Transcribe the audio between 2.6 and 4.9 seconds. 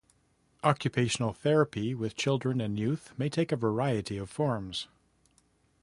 youth may take a variety of forms.